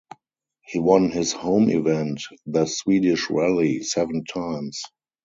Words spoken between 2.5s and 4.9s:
Swedish Rally, seven times.